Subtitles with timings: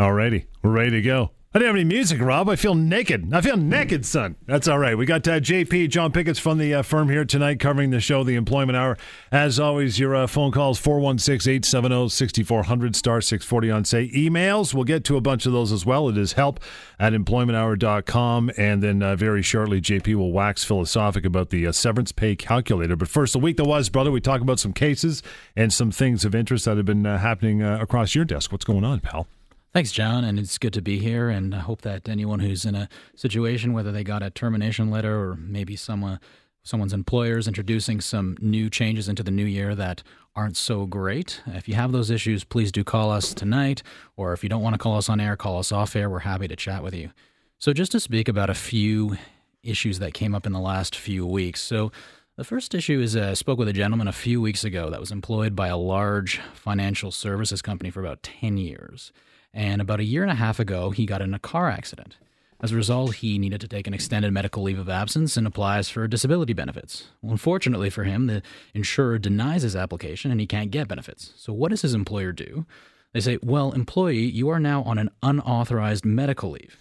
[0.00, 1.30] Alrighty, we're ready to go.
[1.52, 2.48] I didn't have any music, Rob.
[2.48, 3.34] I feel naked.
[3.34, 4.36] I feel naked, son.
[4.46, 4.96] That's all right.
[4.96, 8.24] We got uh, JP, John Pickett's from the uh, firm here tonight covering the show,
[8.24, 8.96] The Employment Hour.
[9.30, 14.08] As always, your uh, phone calls 416 870 6400 star 640 on say.
[14.08, 16.08] Emails, we'll get to a bunch of those as well.
[16.08, 16.60] It is help
[16.98, 18.52] at employmenthour.com.
[18.56, 22.96] And then uh, very shortly, JP will wax philosophic about the uh, severance pay calculator.
[22.96, 25.22] But first, the week that was, brother, we talk about some cases
[25.54, 28.50] and some things of interest that have been uh, happening across your desk.
[28.50, 29.26] What's going on, pal?
[29.72, 31.28] Thanks, John, and it's good to be here.
[31.28, 35.16] And I hope that anyone who's in a situation, whether they got a termination letter
[35.16, 36.18] or maybe someone,
[36.64, 40.02] someone's employer is introducing some new changes into the new year that
[40.34, 41.40] aren't so great.
[41.46, 43.84] If you have those issues, please do call us tonight.
[44.16, 46.10] Or if you don't want to call us on air, call us off air.
[46.10, 47.12] We're happy to chat with you.
[47.58, 49.18] So, just to speak about a few
[49.62, 51.60] issues that came up in the last few weeks.
[51.60, 51.92] So,
[52.36, 54.98] the first issue is uh, I spoke with a gentleman a few weeks ago that
[54.98, 59.12] was employed by a large financial services company for about 10 years.
[59.52, 62.16] And about a year and a half ago, he got in a car accident.
[62.62, 65.88] As a result, he needed to take an extended medical leave of absence and applies
[65.88, 67.08] for disability benefits.
[67.22, 68.42] Well, unfortunately for him, the
[68.74, 71.32] insurer denies his application and he can't get benefits.
[71.36, 72.66] So, what does his employer do?
[73.12, 76.76] They say, Well, employee, you are now on an unauthorized medical leave.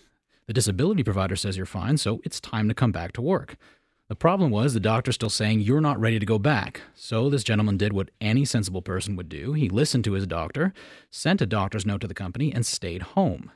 [0.47, 3.55] The disability provider says you're fine, so it's time to come back to work.
[4.09, 6.81] The problem was the doctor still saying you're not ready to go back.
[6.95, 9.53] So this gentleman did what any sensible person would do.
[9.53, 10.73] He listened to his doctor,
[11.11, 13.51] sent a doctor's note to the company, and stayed home.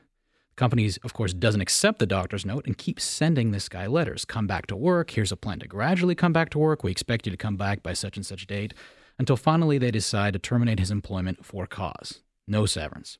[0.49, 4.25] The company, of course, doesn't accept the doctor's note and keeps sending this guy letters.
[4.25, 5.09] Come back to work.
[5.09, 6.83] Here's a plan to gradually come back to work.
[6.83, 8.75] We expect you to come back by such and such date.
[9.17, 12.19] Until finally they decide to terminate his employment for cause.
[12.47, 13.17] No severance.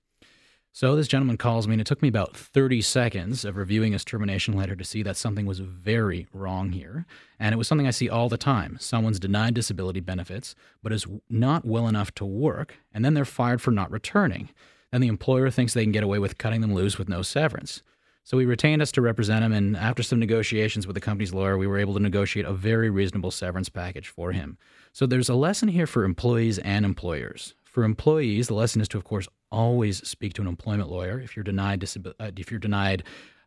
[0.76, 4.04] So this gentleman calls me, and it took me about 30 seconds of reviewing his
[4.04, 7.06] termination letter to see that something was very wrong here.
[7.40, 8.78] And it was something I see all the time.
[8.80, 13.62] Someone's denied disability benefits, but is not well enough to work, and then they're fired
[13.62, 14.50] for not returning.
[14.92, 17.84] Then the employer thinks they can get away with cutting them loose with no severance.
[18.24, 21.56] So he retained us to represent him, and after some negotiations with the company's lawyer,
[21.56, 24.58] we were able to negotiate a very reasonable severance package for him.
[24.92, 27.54] So there's a lesson here for employees and employers.
[27.73, 31.36] For employees, the lesson is to, of course, always speak to an employment lawyer if
[31.36, 33.04] you're denied uh, if you're denied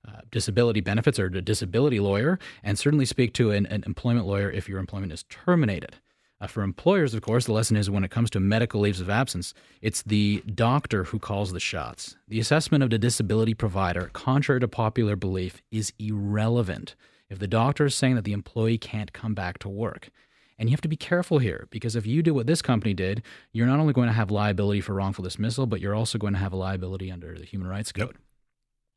[0.07, 4.51] uh, disability benefits or a disability lawyer, and certainly speak to an, an employment lawyer
[4.51, 5.97] if your employment is terminated.
[6.41, 9.09] Uh, for employers, of course, the lesson is when it comes to medical leaves of
[9.09, 12.17] absence, it's the doctor who calls the shots.
[12.29, 16.97] The assessment of the disability provider, contrary to popular belief, is irrelevant
[17.31, 20.11] if the doctor is saying that the employee can't come back to work.
[20.59, 23.23] And you have to be careful here because if you do what this company did,
[23.53, 26.39] you're not only going to have liability for wrongful dismissal, but you're also going to
[26.39, 28.17] have a liability under the Human Rights Code.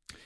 [0.10, 0.18] Yep.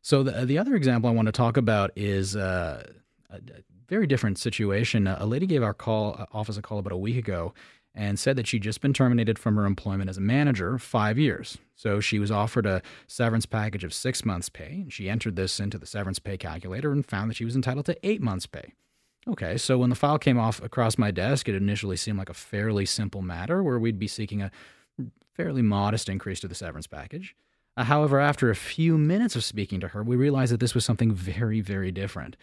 [0.00, 2.90] So the the other example I want to talk about is uh,
[3.30, 3.40] a
[3.88, 5.06] very different situation.
[5.06, 7.52] A lady gave our call uh, office a call about a week ago
[7.94, 11.58] and said that she'd just been terminated from her employment as a manager five years.
[11.74, 15.58] So she was offered a severance package of six months' pay, and she entered this
[15.58, 18.72] into the severance pay calculator and found that she was entitled to eight months' pay.
[19.28, 22.34] Okay, so when the file came off across my desk, it initially seemed like a
[22.34, 24.50] fairly simple matter where we'd be seeking a
[25.34, 27.36] fairly modest increase to the severance package.
[27.76, 30.84] Uh, however, after a few minutes of speaking to her, we realized that this was
[30.84, 32.36] something very, very different.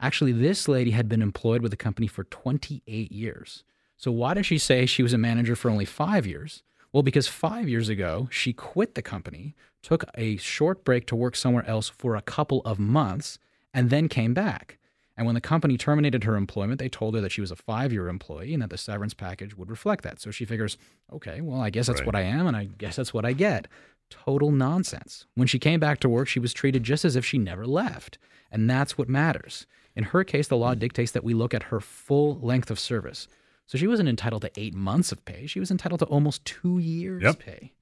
[0.00, 3.62] Actually, this lady had been employed with the company for 28 years.
[3.96, 6.64] So, why did she say she was a manager for only five years?
[6.92, 11.36] Well, because five years ago, she quit the company, took a short break to work
[11.36, 13.38] somewhere else for a couple of months,
[13.72, 14.76] and then came back.
[15.16, 17.92] And when the company terminated her employment, they told her that she was a five
[17.92, 20.20] year employee and that the severance package would reflect that.
[20.20, 20.78] So she figures,
[21.12, 22.06] okay, well, I guess that's right.
[22.06, 23.68] what I am, and I guess that's what I get.
[24.10, 25.26] Total nonsense.
[25.34, 28.18] When she came back to work, she was treated just as if she never left.
[28.50, 29.66] And that's what matters.
[29.94, 30.80] In her case, the law hmm.
[30.80, 33.28] dictates that we look at her full length of service.
[33.66, 36.78] So she wasn't entitled to eight months of pay, she was entitled to almost two
[36.78, 37.38] years' yep.
[37.38, 37.72] pay.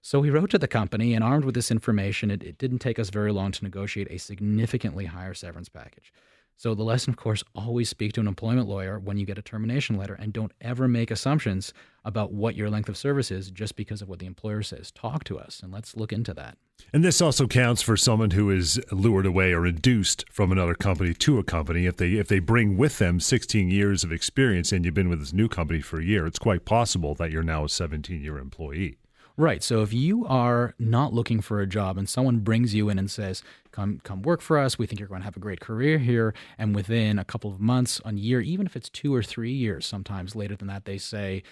[0.00, 2.98] So he wrote to the company, and armed with this information, it, it didn't take
[2.98, 6.12] us very long to negotiate a significantly higher severance package.
[6.58, 9.42] So the lesson, of course, always speak to an employment lawyer when you get a
[9.42, 11.72] termination letter and don't ever make assumptions
[12.04, 14.90] about what your length of service is just because of what the employer says.
[14.90, 16.58] Talk to us and let's look into that.
[16.92, 21.14] And this also counts for someone who is lured away or induced from another company
[21.14, 21.86] to a company.
[21.86, 25.20] If they if they bring with them 16 years of experience and you've been with
[25.20, 28.36] this new company for a year, it's quite possible that you're now a 17 year
[28.36, 28.96] employee.
[29.38, 29.62] Right.
[29.62, 33.08] So if you are not looking for a job and someone brings you in and
[33.08, 33.40] says,
[33.70, 34.78] "Come, come work for us.
[34.78, 37.60] We think you're going to have a great career here," and within a couple of
[37.60, 40.98] months, a year, even if it's two or three years, sometimes later than that, they
[40.98, 41.44] say,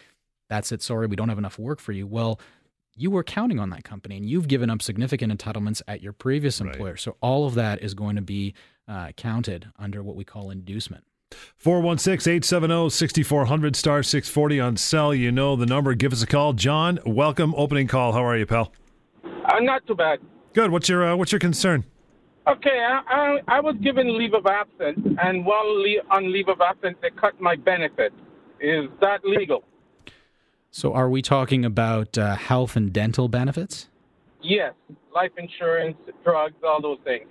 [0.51, 0.83] "That's it.
[0.83, 2.41] Sorry, we don't have enough work for you." Well,
[2.97, 6.61] you were counting on that company, and you've given up significant entitlements at your previous
[6.61, 6.93] employer.
[6.93, 7.01] Right.
[7.01, 8.55] So all of that is going to be
[8.89, 11.05] uh, counted under what we call inducement.
[11.57, 15.15] 416 870 6400 star 640 on cell.
[15.15, 15.95] You know the number.
[15.95, 16.53] Give us a call.
[16.53, 17.55] John, welcome.
[17.57, 18.13] Opening call.
[18.13, 18.73] How are you, pal?
[19.25, 20.21] Uh, not too bad.
[20.55, 20.71] Good.
[20.71, 21.85] What's your uh, what's your concern?
[22.49, 26.97] Okay, I, I, I was given leave of absence, and while on leave of absence,
[27.03, 28.13] they cut my benefit.
[28.61, 29.65] Is that legal?
[30.71, 33.89] So, are we talking about uh, health and dental benefits?
[34.43, 34.75] Yes,
[35.13, 37.27] life insurance, drugs, all those things.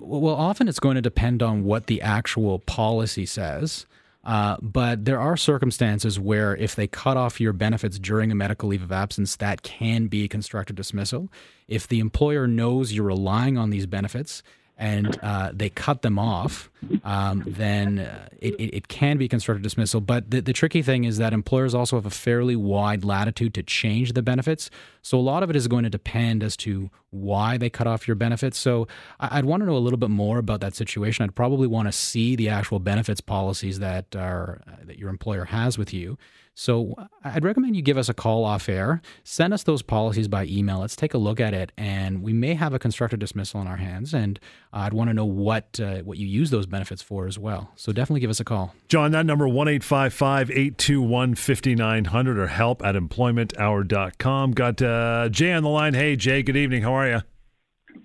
[0.00, 3.86] Well, often it's going to depend on what the actual policy says.
[4.24, 8.68] Uh, but there are circumstances where if they cut off your benefits during a medical
[8.68, 11.30] leave of absence, that can be constructive dismissal.
[11.66, 14.42] If the employer knows you're relying on these benefits
[14.78, 16.70] and uh, they cut them off,
[17.02, 20.00] um, then uh, it, it, can be constructive dismissal.
[20.00, 23.64] But the, the tricky thing is that employers also have a fairly wide latitude to
[23.64, 24.70] change the benefits.
[25.02, 28.06] So a lot of it is going to depend as to why they cut off
[28.06, 28.56] your benefits.
[28.56, 28.86] So
[29.18, 31.24] I'd want to know a little bit more about that situation.
[31.24, 35.46] I'd probably want to see the actual benefits policies that are uh, that your employer
[35.46, 36.16] has with you.
[36.58, 36.92] So
[37.22, 39.00] I'd recommend you give us a call off air.
[39.22, 40.80] Send us those policies by email.
[40.80, 43.76] Let's take a look at it, and we may have a constructive dismissal in our
[43.76, 44.12] hands.
[44.12, 44.40] And
[44.72, 47.70] I'd want to know what uh, what you use those benefits for as well.
[47.76, 48.74] So definitely give us a call.
[48.88, 52.84] John, that number one eight five five eight two one fifty nine hundred or help
[52.84, 54.52] at employmenthour.com.
[54.52, 55.94] Got uh, Jay on the line.
[55.94, 56.82] Hey Jay, good evening.
[56.82, 57.20] How are you?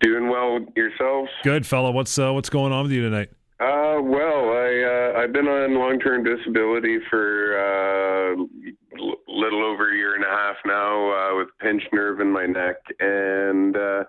[0.01, 1.29] Doing well yourselves.
[1.43, 1.91] Good fella.
[1.91, 3.29] What's uh, what's going on with you tonight?
[3.59, 8.31] Uh, well, I uh, I've been on long term disability for uh,
[8.99, 12.45] l- little over a year and a half now uh, with pinched nerve in my
[12.45, 14.03] neck, and uh,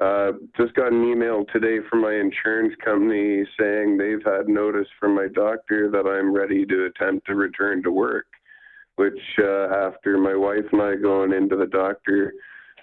[0.00, 5.14] uh, just got an email today from my insurance company saying they've had notice from
[5.14, 8.26] my doctor that I'm ready to attempt to return to work.
[8.96, 12.34] Which, uh, after my wife and I going into the doctor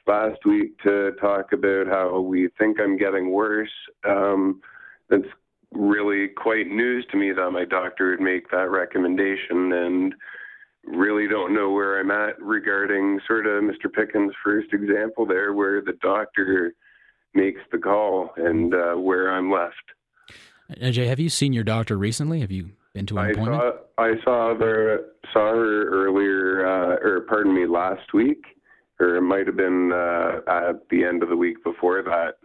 [0.07, 3.69] last week to talk about how we think I'm getting worse,
[4.07, 4.61] um,
[5.11, 5.27] it's
[5.73, 10.15] really quite news to me that my doctor would make that recommendation and
[10.85, 13.91] really don't know where I'm at regarding sort of Mr.
[13.93, 16.73] Pickens' first example there, where the doctor
[17.33, 19.75] makes the call and uh, where I'm left.
[20.91, 22.41] Jay, have you seen your doctor recently?
[22.41, 23.61] Have you been to an I appointment?
[23.97, 24.99] Saw, I saw her
[25.31, 28.43] saw her earlier, uh, or pardon me, last week,
[28.99, 32.35] or it might have been uh, at the end of the week before that.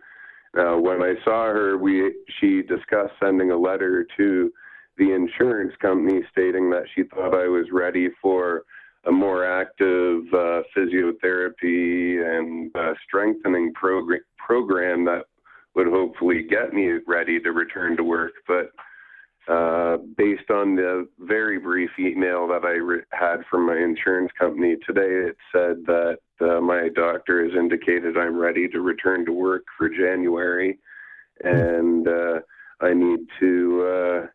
[0.59, 4.53] Uh, when I saw her, we she discussed sending a letter to
[4.99, 8.65] the insurance company stating that she thought I was ready for
[9.07, 15.25] a more active uh, physiotherapy and uh, strengthening program program that
[15.75, 18.33] would hopefully get me ready to return to work.
[18.47, 18.71] But
[19.53, 24.77] uh, based on the very brief email that I re- had from my insurance company
[24.87, 29.65] today, it said that uh, my doctor has indicated I'm ready to return to work
[29.77, 30.79] for January,
[31.43, 32.41] and uh,
[32.81, 34.27] I need to uh,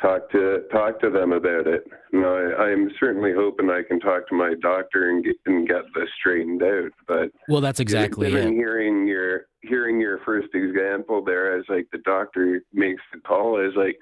[0.00, 1.84] talk to talk to them about it.
[2.12, 5.82] Now, I, I'm certainly hoping I can talk to my doctor and get and get
[5.94, 6.92] this straightened out.
[7.06, 8.54] But well, that's exactly given it.
[8.54, 13.74] Hearing your hearing your first example there, as like the doctor makes the call, is
[13.76, 13.98] like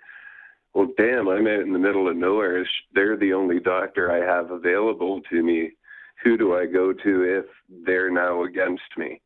[0.75, 2.67] well, damn, I'm out in the middle of nowhere.
[2.95, 5.71] They're the only doctor I have available to me.
[6.25, 7.45] Who do I go to if
[7.87, 9.21] they're now against me?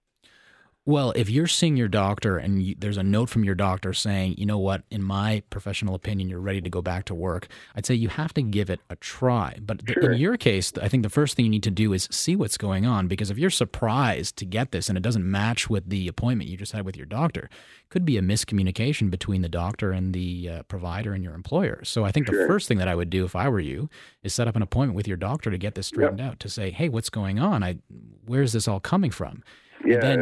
[0.88, 4.36] Well, if you're seeing your doctor and you, there's a note from your doctor saying,
[4.38, 7.46] you know what, in my professional opinion, you're ready to go back to work,
[7.76, 9.58] I'd say you have to give it a try.
[9.60, 12.08] But th- in your case, I think the first thing you need to do is
[12.10, 15.68] see what's going on because if you're surprised to get this and it doesn't match
[15.68, 17.50] with the appointment you just had with your doctor,
[17.90, 21.84] could be a miscommunication between the doctor and the uh, provider and your employer.
[21.84, 22.40] So I think sure.
[22.40, 23.90] the first thing that I would do if I were you
[24.22, 26.30] is set up an appointment with your doctor to get this straightened yep.
[26.30, 27.62] out to say, hey, what's going on?
[27.62, 27.76] I,
[28.24, 29.42] where's this all coming from?
[29.84, 30.20] Yeah, then,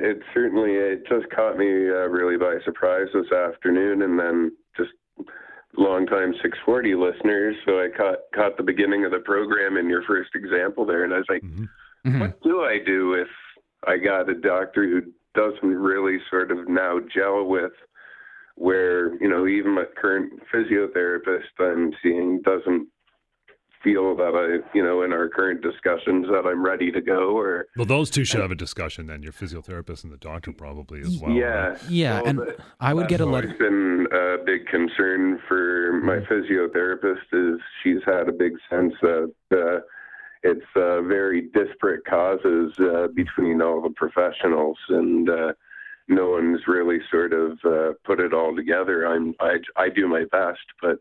[0.00, 4.52] it, it, certainly it just caught me uh, really by surprise this afternoon, and then
[4.76, 4.90] just
[5.76, 7.56] longtime 640 listeners.
[7.66, 11.12] So I caught caught the beginning of the program in your first example there, and
[11.12, 12.20] I was like, mm-hmm.
[12.20, 13.28] "What do I do if
[13.86, 15.02] I got a doctor who
[15.34, 17.72] doesn't really sort of now gel with?"
[18.56, 22.88] Where you know even my current physiotherapist I'm seeing doesn't
[23.82, 27.66] feel that I, you know, in our current discussions that I'm ready to go or
[27.76, 31.18] Well, those two should have a discussion then, your physiotherapist and the doctor probably as
[31.18, 31.32] well.
[31.32, 31.46] Yeah.
[31.48, 31.82] Right?
[31.88, 33.48] Yeah, well, and that, I would get a letter.
[33.48, 36.32] It's been a big concern for my Mm-hmm.
[36.32, 39.80] physiotherapist is she's had a big sense that uh,
[40.42, 45.52] it's uh, very disparate causes uh, between all the professionals and uh,
[46.08, 49.06] no one's really sort of uh, put it all together.
[49.06, 50.98] I'm I, I do my best, but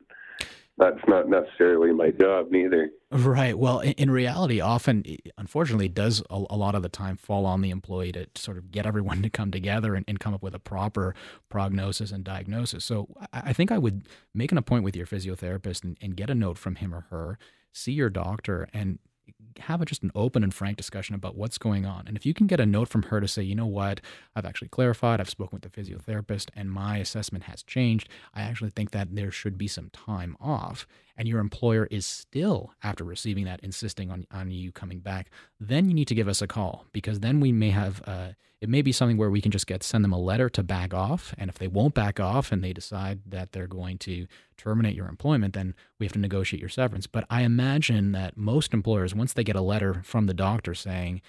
[0.79, 2.89] that's not necessarily my job neither.
[3.11, 3.57] Right.
[3.57, 5.03] Well, in, reality, often,
[5.37, 8.71] unfortunately, does a, a, lot of the time fall on the employee to sort of
[8.71, 11.13] get everyone to come together and, and come up with a proper
[11.49, 12.85] prognosis and diagnosis.
[12.85, 16.29] So I, I, think I would make an appointment with your physiotherapist and, and get
[16.29, 17.37] a note from him or her,
[17.73, 18.99] see your doctor, and
[19.59, 22.07] have a, just an open and frank discussion about what's going on.
[22.07, 24.01] And if you can get a note from her to say, you know what,
[24.35, 28.71] I've actually clarified, I've spoken with the physiotherapist, and my assessment has changed, I actually
[28.71, 30.87] think that there should be some time off,
[31.17, 35.29] and your employer is still, after receiving that, insisting on, on you coming back,
[35.59, 38.29] then you need to give us a call because then we may have, uh,
[38.61, 40.93] it may be something where we can just get send them a letter to back
[40.93, 41.33] off.
[41.37, 45.07] And if they won't back off and they decide that they're going to terminate your
[45.07, 47.07] employment, then we have to negotiate your severance.
[47.07, 51.21] But I imagine that most employers, once they get a letter from the doctor saying,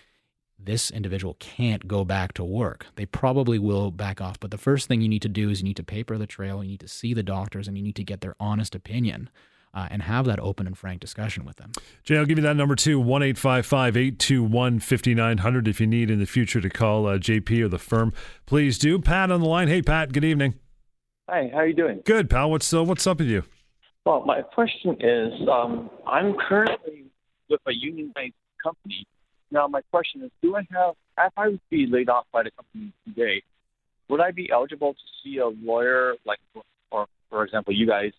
[0.62, 2.86] this individual can't go back to work.
[2.96, 4.38] They probably will back off.
[4.38, 6.62] But the first thing you need to do is you need to paper the trail,
[6.62, 9.30] you need to see the doctors, and you need to get their honest opinion
[9.72, 11.72] uh, and have that open and frank discussion with them.
[12.02, 16.26] Jay, I'll give you that number too 1 821 5900 if you need in the
[16.26, 18.12] future to call uh, JP or the firm.
[18.46, 18.98] Please do.
[18.98, 19.68] Pat on the line.
[19.68, 20.54] Hey, Pat, good evening.
[21.28, 22.02] Hi, how are you doing?
[22.04, 22.50] Good, pal.
[22.50, 23.44] What's, uh, what's up with you?
[24.04, 27.04] Well, my question is um, I'm currently
[27.48, 29.06] with a unionized company.
[29.52, 32.50] Now, my question is do I have, if I would be laid off by the
[32.50, 33.42] company today,
[34.08, 36.38] would I be eligible to see a lawyer, like,
[36.90, 38.12] or for example, you guys,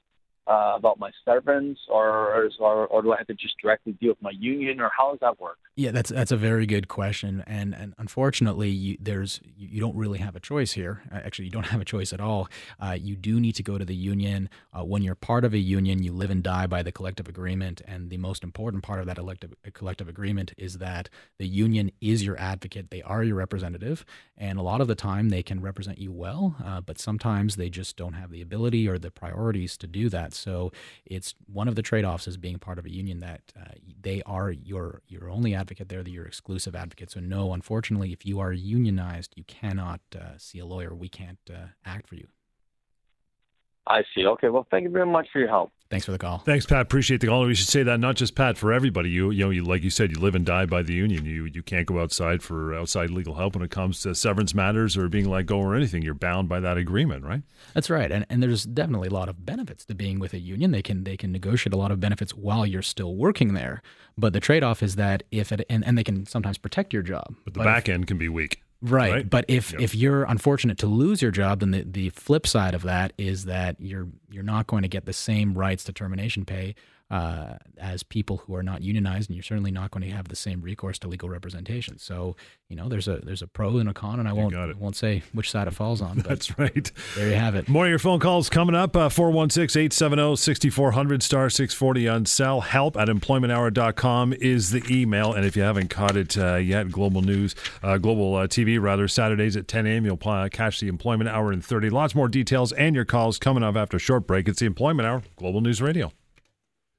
[0.48, 4.21] uh, about my severance, or, or or do I have to just directly deal with
[4.21, 5.57] my union, or how does that work?
[5.75, 10.19] Yeah, that's that's a very good question, and and unfortunately, you, there's you don't really
[10.19, 11.03] have a choice here.
[11.12, 12.50] Uh, actually, you don't have a choice at all.
[12.79, 14.50] Uh, you do need to go to the union.
[14.74, 17.81] Uh, when you're part of a union, you live and die by the collective agreement,
[17.88, 21.07] and the most important part of that elective, collective agreement is that
[21.38, 22.89] the union is your advocate.
[22.89, 24.05] They are your representative,
[24.36, 27.69] and a lot of the time they can represent you well, uh, but sometimes they
[27.69, 30.30] just don't have the ability or the priorities to do that.
[30.38, 30.71] So
[31.05, 34.51] it's one of the trade-offs as being part of a union that uh, they are
[34.51, 35.89] your your only advocate.
[35.89, 37.11] They're your exclusive advocate.
[37.11, 40.93] So no, unfortunately, if you are unionized, you cannot uh, see a lawyer.
[40.93, 42.27] We can't uh, act for you.
[43.88, 44.25] I see.
[44.25, 44.50] Okay.
[44.50, 45.71] Well, thank you very much for your help.
[45.89, 46.38] Thanks for the call.
[46.39, 46.79] Thanks, Pat.
[46.81, 47.45] Appreciate the call.
[47.45, 49.09] We should say that not just Pat for everybody.
[49.09, 51.25] You, you know, you, like you said, you live and die by the union.
[51.25, 54.95] You, you can't go outside for outside legal help when it comes to severance matters
[54.95, 56.01] or being let go or anything.
[56.01, 57.41] You're bound by that agreement, right?
[57.73, 58.09] That's right.
[58.09, 60.71] And and there's definitely a lot of benefits to being with a union.
[60.71, 63.81] They can they can negotiate a lot of benefits while you're still working there.
[64.17, 67.03] But the trade off is that if it and, and they can sometimes protect your
[67.03, 67.35] job.
[67.43, 68.61] But the but back if, end can be weak.
[68.81, 69.11] Right.
[69.11, 69.29] right.
[69.29, 69.81] But if, yep.
[69.81, 73.45] if you're unfortunate to lose your job, then the, the flip side of that is
[73.45, 76.75] that you're you're not going to get the same rights to termination pay
[77.11, 80.35] uh, as people who are not unionized, and you're certainly not going to have the
[80.35, 81.99] same recourse to legal representation.
[81.99, 82.37] So,
[82.69, 85.21] you know, there's a there's a pro and a con, and I won't won't say
[85.33, 86.19] which side it falls on.
[86.27, 86.89] That's right.
[87.17, 87.67] There you have it.
[87.67, 88.95] More of your phone calls coming up.
[88.95, 92.61] Uh, 416 870 6400 star 640 on cell.
[92.61, 95.33] Help at employmenthour.com is the email.
[95.33, 99.09] And if you haven't caught it uh, yet, Global News, uh, Global uh, TV, rather,
[99.09, 100.17] Saturdays at 10 a.m., you'll
[100.49, 101.89] catch the Employment Hour in 30.
[101.89, 104.47] Lots more details and your calls coming up after a short break.
[104.47, 106.13] It's the Employment Hour, Global News Radio.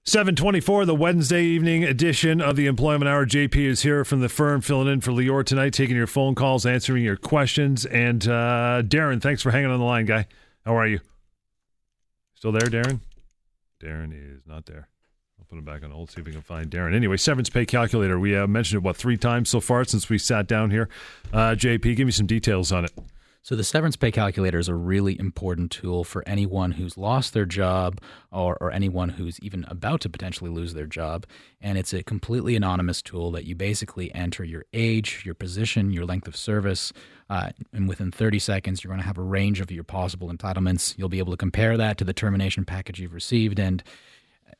[0.04, 3.24] 724, the Wednesday evening edition of the Employment Hour.
[3.24, 6.66] JP is here from the firm, filling in for Lior tonight, taking your phone calls,
[6.66, 7.86] answering your questions.
[7.86, 10.26] And uh, Darren, thanks for hanging on the line, guy.
[10.66, 10.98] How are you?
[12.34, 12.98] Still there, Darren?
[13.80, 14.88] Darren is not there.
[15.38, 16.96] I'll put him back on hold, see if we can find Darren.
[16.96, 18.18] Anyway, severance pay calculator.
[18.18, 20.88] We uh, mentioned it, what, three times so far since we sat down here.
[21.32, 22.92] Uh, JP, give me some details on it.
[23.44, 27.44] So, the severance pay calculator is a really important tool for anyone who's lost their
[27.44, 31.26] job or, or anyone who's even about to potentially lose their job.
[31.60, 36.06] And it's a completely anonymous tool that you basically enter your age, your position, your
[36.06, 36.92] length of service.
[37.28, 40.96] Uh, and within 30 seconds, you're going to have a range of your possible entitlements.
[40.96, 43.58] You'll be able to compare that to the termination package you've received.
[43.58, 43.82] And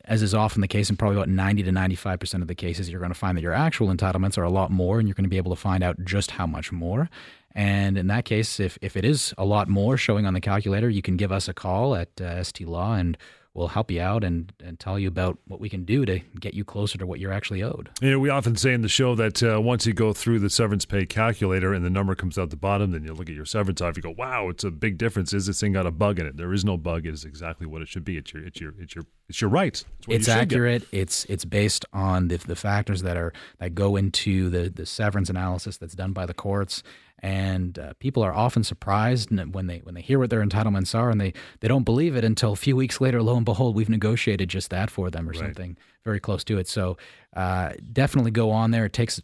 [0.07, 3.01] as is often the case, in probably about 90 to 95% of the cases, you're
[3.01, 5.31] going to find that your actual entitlements are a lot more, and you're going to
[5.31, 7.09] be able to find out just how much more.
[7.54, 10.88] And in that case, if, if it is a lot more showing on the calculator,
[10.88, 13.16] you can give us a call at uh, ST Law and
[13.54, 16.54] we'll help you out and, and tell you about what we can do to get
[16.54, 17.90] you closer to what you're actually owed.
[18.00, 20.49] You know, we often say in the show that uh, once you go through the
[20.49, 23.44] severance pay calculator and the number comes out the bottom, then you look at your
[23.44, 25.32] severance off, you go, wow, it's a big difference.
[25.32, 26.37] Is this thing got a bug in it?
[26.37, 27.06] There is no bug.
[27.06, 28.16] It is exactly what it should be.
[28.16, 29.85] It's your, it's your, it's your, it's your rights.
[30.09, 30.90] It's, it's accurate.
[30.90, 31.00] Get.
[31.00, 35.28] It's, it's based on the, the factors that are, that go into the, the severance
[35.28, 36.82] analysis that's done by the courts
[37.23, 41.09] and uh, people are often surprised when they when they hear what their entitlements are
[41.09, 43.88] and they they don't believe it until a few weeks later lo and behold we've
[43.88, 45.41] negotiated just that for them or right.
[45.41, 46.97] something very close to it so
[47.37, 49.21] uh, definitely go on there it takes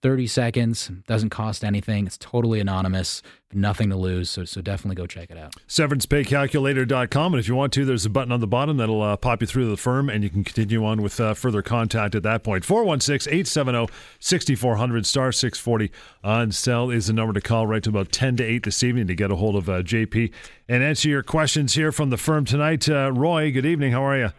[0.00, 2.06] 30 seconds, doesn't cost anything.
[2.06, 3.20] It's totally anonymous,
[3.52, 4.30] nothing to lose.
[4.30, 5.54] So, so definitely go check it out.
[5.66, 7.34] SeverancePayCalculator.com.
[7.34, 9.48] And if you want to, there's a button on the bottom that'll uh, pop you
[9.48, 12.44] through to the firm, and you can continue on with uh, further contact at that
[12.44, 12.64] point.
[12.64, 15.90] 416 870 6400 star 640
[16.22, 19.08] on cell is the number to call right to about 10 to 8 this evening
[19.08, 20.32] to get a hold of uh, JP
[20.68, 22.88] and answer your questions here from the firm tonight.
[22.88, 23.90] Uh, Roy, good evening.
[23.92, 24.30] How are you?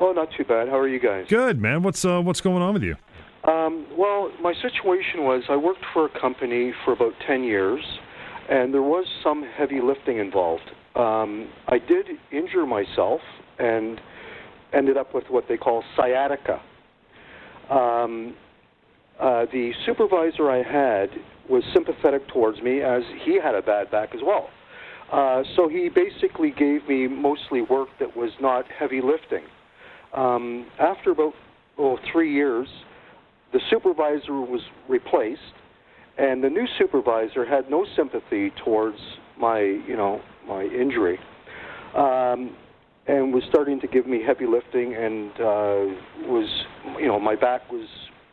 [0.00, 0.68] Oh, not too bad.
[0.68, 1.26] How are you guys?
[1.28, 1.82] Good, man.
[1.82, 2.96] What's uh, what's going on with you?
[3.46, 7.84] Um, well, my situation was I worked for a company for about 10 years,
[8.48, 10.70] and there was some heavy lifting involved.
[10.94, 13.20] Um, I did injure myself
[13.58, 14.00] and
[14.72, 16.60] ended up with what they call sciatica.
[17.70, 18.34] Um,
[19.20, 21.10] uh, the supervisor I had
[21.48, 24.48] was sympathetic towards me as he had a bad back as well.
[25.12, 29.44] Uh, so he basically gave me mostly work that was not heavy lifting.
[30.14, 31.34] Um, after about
[31.78, 32.66] oh, three years,
[33.54, 35.40] the supervisor was replaced,
[36.18, 38.98] and the new supervisor had no sympathy towards
[39.38, 41.18] my, you know, my injury,
[41.96, 42.56] um,
[43.06, 46.64] and was starting to give me heavy lifting, and uh, was,
[46.98, 47.86] you know, my back was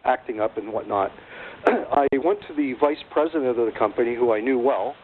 [0.05, 1.11] acting up and whatnot.
[1.67, 4.95] I went to the vice president of the company, who I knew well,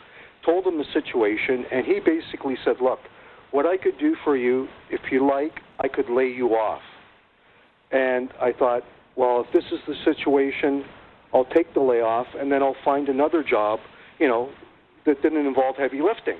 [0.43, 2.99] told him the situation, and he basically said, "Look,
[3.51, 6.81] what I could do for you, if you like, I could lay you off."
[7.91, 8.83] And I thought,
[9.17, 10.85] well, if this is the situation,
[11.33, 13.79] I'll take the layoff and then I'll find another job,
[14.19, 14.49] you know,
[15.05, 16.37] that didn't involve heavy lifting.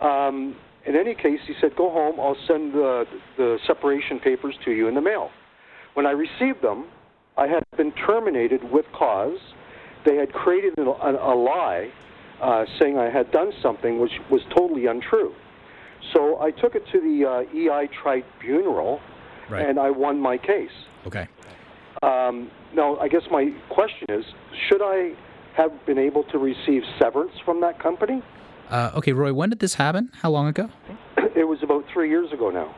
[0.00, 3.04] Um, in any case, he said, go home, I'll send the,
[3.36, 5.30] the separation papers to you in the mail.
[5.92, 6.86] When I received them,
[7.36, 9.38] I had been terminated with cause.
[10.06, 11.90] They had created a, a, a lie
[12.40, 15.34] uh, saying I had done something which was totally untrue.
[16.14, 19.00] So I took it to the uh, EI tribunal
[19.50, 19.68] right.
[19.68, 20.70] and I won my case.
[21.06, 21.28] Okay.
[22.02, 24.24] Um, now, I guess my question is
[24.68, 25.12] should I
[25.54, 28.22] have been able to receive severance from that company?
[28.70, 30.10] Uh, okay, Roy, when did this happen?
[30.14, 30.68] How long ago?
[31.36, 32.74] It was about three years ago now.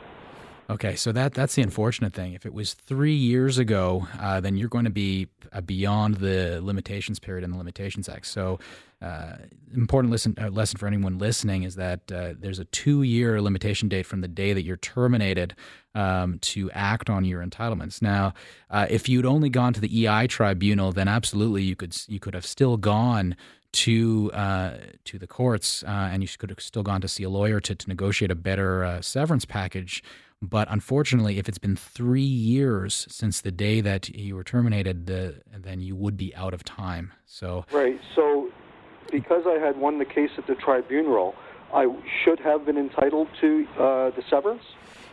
[0.71, 2.33] Okay, so that that's the unfortunate thing.
[2.35, 6.61] If it was three years ago, uh, then you're going to be uh, beyond the
[6.62, 8.26] limitations period in the Limitations Act.
[8.26, 8.59] So,
[9.02, 9.37] uh,
[9.75, 14.21] important uh, lesson for anyone listening is that uh, there's a two-year limitation date from
[14.21, 15.56] the day that you're terminated
[15.94, 18.00] um, to act on your entitlements.
[18.00, 18.32] Now,
[18.71, 22.35] uh, if you'd only gone to the EI tribunal, then absolutely you could you could
[22.35, 23.35] have still gone
[23.73, 27.30] to uh, to the courts, uh, and you could have still gone to see a
[27.30, 30.02] lawyer to, to negotiate a better severance package.
[30.43, 35.41] But unfortunately, if it's been three years since the day that you were terminated, the,
[35.56, 37.12] then you would be out of time.
[37.26, 37.99] So right.
[38.17, 38.51] So
[39.13, 41.37] because I had won the case at the tribunal,
[41.73, 41.87] I
[42.25, 44.65] should have been entitled to uh, the severance.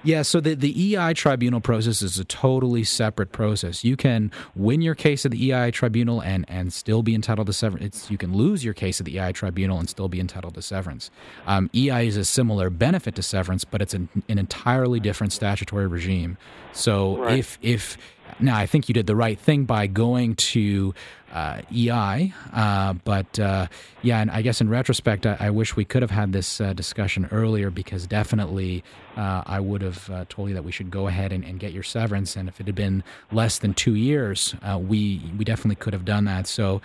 [0.02, 3.84] Yeah, so the, the EI tribunal process is a totally separate process.
[3.84, 7.54] You can win your case at the EI tribunal and, and still be entitled to
[7.54, 8.10] severance.
[8.10, 11.12] you can lose your case at the EI tribunal and still be entitled to severance.
[11.46, 15.88] Um, EI is a similar benefit to severance, but it's an, an entirely different statutory
[15.88, 16.38] regime.
[16.72, 17.40] So right.
[17.40, 17.98] if if
[18.40, 20.94] now I think you did the right thing by going to
[21.32, 22.34] uh, EI.
[22.54, 23.68] Uh, but uh,
[24.02, 26.74] yeah, and I guess in retrospect, I, I wish we could have had this uh,
[26.74, 28.84] discussion earlier because definitely
[29.16, 31.74] uh, I would have uh, told you that we should go ahead and, and, get
[31.74, 32.36] your severance.
[32.36, 36.26] And if it had been less than two years, we we definitely could have done
[36.26, 36.48] that.
[36.48, 36.82] So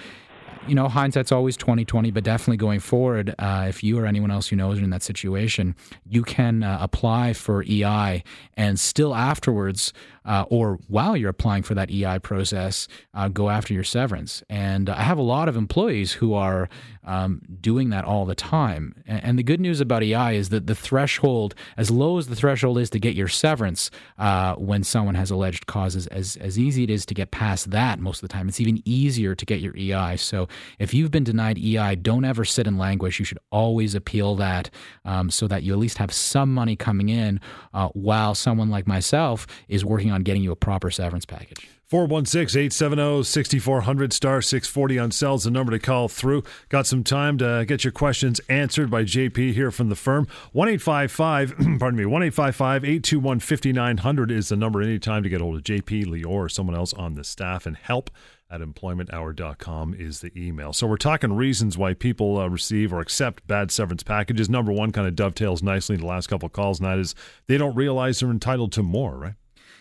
[0.66, 4.50] you know, hindsight's always twenty twenty, but definitely going forward, if you or anyone else
[4.50, 5.76] you know is in that situation,
[6.09, 8.24] you can apply for EI
[8.57, 9.92] and still afterwards,
[10.24, 14.42] uh, or while you're applying for that EI process, uh, go after your severance.
[14.48, 16.68] And I have a lot of employees who are
[17.04, 19.02] um, doing that all the time.
[19.06, 22.78] And the good news about EI is that the threshold, as low as the threshold
[22.78, 26.90] is to get your severance uh, when someone has alleged causes, as, as easy it
[26.90, 29.76] is to get past that most of the time, it's even easier to get your
[29.76, 30.16] EI.
[30.16, 33.18] So if you've been denied EI, don't ever sit in languish.
[33.18, 34.70] You should always appeal that
[35.04, 37.40] um, so that you at least have some money coming in
[37.74, 41.68] uh, while someone like myself is working on getting you a proper severance package.
[41.87, 46.42] 416 870 6400 star 640 on cells, the number to call through.
[46.68, 50.27] Got some time to get your questions answered by JP here from the firm.
[50.53, 56.07] 1 pardon me, 1 821 5900 is the number anytime to get hold of JP,
[56.07, 57.66] Lior, or someone else on the staff.
[57.66, 58.11] And help
[58.50, 60.72] at employmenthour.com is the email.
[60.72, 64.48] So we're talking reasons why people uh, receive or accept bad severance packages.
[64.48, 67.14] Number one kind of dovetails nicely into the last couple calls, and that is
[67.46, 69.35] they don't realize they're entitled to more, right?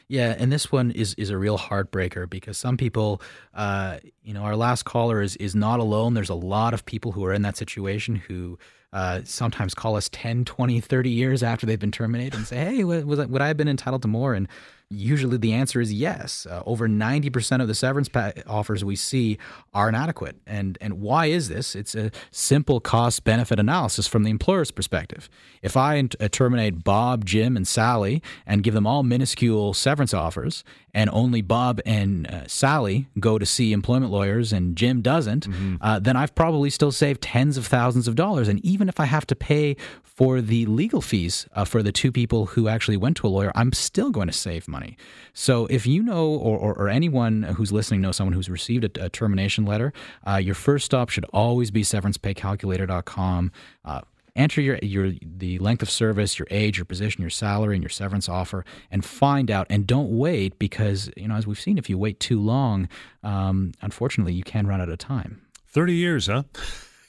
[0.07, 3.21] Yeah, and this one is is a real heartbreaker because some people,
[3.53, 6.13] uh, you know, our last caller is is not alone.
[6.13, 8.59] There's a lot of people who are in that situation who
[8.91, 12.83] uh, sometimes call us 10, 20, 30 years after they've been terminated and say, "Hey,
[12.83, 14.47] was would I have been entitled to more?" And
[14.93, 16.45] usually the answer is yes.
[16.49, 19.37] Uh, over 90% of the severance pa- offers we see
[19.73, 20.37] are inadequate.
[20.45, 21.75] And, and why is this?
[21.75, 25.29] It's a simple cost benefit analysis from the employer's perspective.
[25.61, 30.63] If I uh, terminate Bob, Jim, and Sally and give them all minuscule severance offers,
[30.93, 35.75] and only Bob and uh, Sally go to see employment lawyers and Jim doesn't, mm-hmm.
[35.81, 38.47] uh, then I've probably still saved tens of thousands of dollars.
[38.47, 42.11] And even if I have to pay for the legal fees uh, for the two
[42.11, 44.82] people who actually went to a lawyer, I'm still going to save money.
[44.83, 44.97] Money.
[45.33, 49.05] So if you know, or, or, or anyone who's listening knows someone who's received a,
[49.05, 49.93] a termination letter,
[50.27, 53.51] uh, your first stop should always be severancepaycalculator.com.
[53.85, 54.01] Uh,
[54.35, 57.89] enter your your the length of service, your age, your position, your salary, and your
[57.89, 59.67] severance offer, and find out.
[59.69, 62.87] And don't wait because you know as we've seen, if you wait too long,
[63.23, 65.41] um, unfortunately, you can run out of time.
[65.67, 66.43] Thirty years, huh?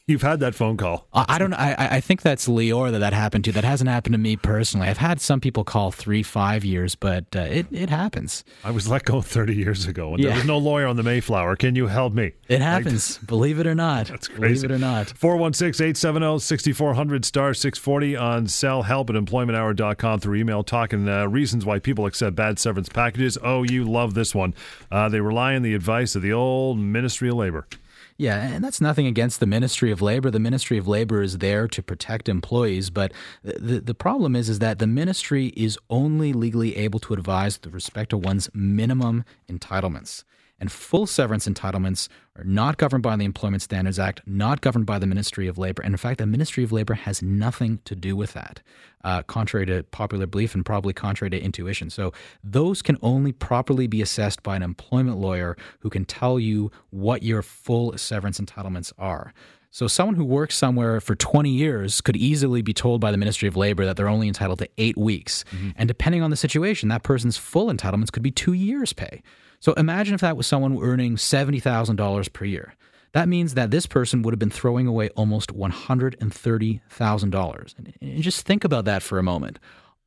[0.08, 1.06] You've had that phone call.
[1.14, 1.54] I, I don't.
[1.54, 3.52] I, I think that's Lior that that happened to.
[3.52, 4.86] That hasn't happened to me personally.
[4.86, 8.44] I've had some people call three, five years, but uh, it, it happens.
[8.62, 10.28] I was let go 30 years ago, and Yeah.
[10.30, 11.56] there was no lawyer on the Mayflower.
[11.56, 12.32] Can you help me?
[12.48, 13.16] It happens.
[13.16, 14.08] believe it or not.
[14.08, 14.66] That's crazy.
[14.66, 15.08] Believe it or not.
[15.16, 21.64] 416 870 6400 star 640 on cell help at employmenthour.com through email talking uh, reasons
[21.64, 23.38] why people accept bad severance packages.
[23.42, 24.52] Oh, you love this one.
[24.92, 27.66] Uh, they rely on the advice of the old Ministry of Labor.
[28.16, 30.30] Yeah, and that's nothing against the Ministry of Labor.
[30.30, 34.60] The Ministry of Labor is there to protect employees, but the the problem is is
[34.60, 40.22] that the ministry is only legally able to advise with respect to one's minimum entitlements.
[40.64, 44.98] And full severance entitlements are not governed by the Employment Standards Act, not governed by
[44.98, 45.82] the Ministry of Labor.
[45.82, 48.62] And in fact, the Ministry of Labor has nothing to do with that,
[49.04, 51.90] uh, contrary to popular belief and probably contrary to intuition.
[51.90, 56.70] So those can only properly be assessed by an employment lawyer who can tell you
[56.88, 59.34] what your full severance entitlements are.
[59.70, 63.48] So someone who works somewhere for 20 years could easily be told by the Ministry
[63.48, 65.44] of Labor that they're only entitled to 8 weeks.
[65.76, 69.20] And depending on the situation, that person's full entitlements could be 2 years pay.
[69.64, 72.74] So imagine if that was someone earning $70,000 per year.
[73.12, 77.74] That means that this person would have been throwing away almost $130,000.
[77.78, 79.58] And- just think about that for a moment.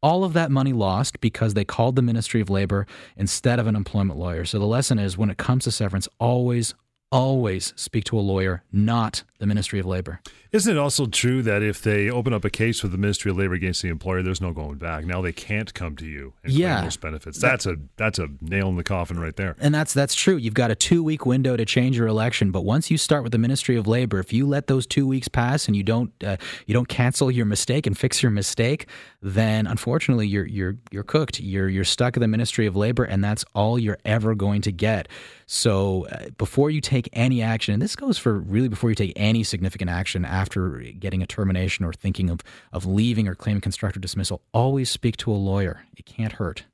[0.03, 3.75] All of that money lost because they called the Ministry of Labor instead of an
[3.75, 4.45] employment lawyer.
[4.45, 6.75] So the lesson is when it comes to severance, always,
[7.11, 10.19] always speak to a lawyer, not the Ministry of Labor.
[10.51, 13.37] Isn't it also true that if they open up a case with the Ministry of
[13.37, 15.05] Labor against the employer, there's no going back?
[15.05, 16.75] Now they can't come to you and Yeah.
[16.75, 17.39] claim those benefits.
[17.39, 19.55] That's a that's a nail in the coffin right there.
[19.59, 20.37] And that's that's true.
[20.37, 23.31] You've got a two week window to change your election, but once you start with
[23.33, 26.37] the Ministry of Labor, if you let those two weeks pass and you don't uh,
[26.65, 28.87] you don't cancel your mistake and fix your mistake,
[29.21, 31.39] then unfortunately you're you're you're cooked.
[31.41, 34.71] You're you're stuck in the Ministry of Labor, and that's all you're ever going to
[34.71, 35.07] get.
[35.47, 39.13] So uh, before you take any action, and this goes for really before you take
[39.15, 42.41] any significant action after getting a termination or thinking of
[42.73, 45.85] of leaving or claiming constructive dismissal, always speak to a lawyer.
[45.95, 46.65] It can't hurt.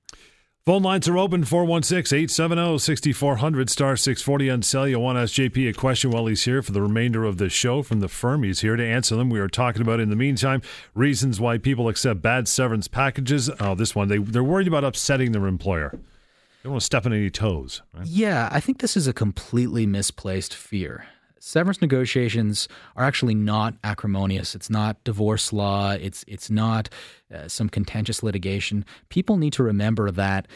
[0.66, 4.88] Phone lines are open 416 870 6400 star 640 on cell.
[4.88, 7.50] You want to ask JP a question while he's here for the remainder of the
[7.50, 8.44] show from the firm.
[8.44, 9.30] He's here to answer them.
[9.30, 10.62] We are talking about, in the meantime,
[10.96, 13.52] reasons why people accept bad severance packages.
[13.60, 16.00] Oh, this one, they, they're worried about upsetting their employer.
[16.64, 17.82] They don't want to step on any toes.
[17.94, 18.08] Right?
[18.08, 21.06] Yeah, I think this is a completely misplaced fear.
[21.38, 24.56] Severance negotiations are actually not acrimonious.
[24.56, 25.92] It's not divorce law.
[25.92, 26.88] It's it's not
[27.34, 28.86] uh, some contentious litigation.
[29.10, 30.48] People need to remember that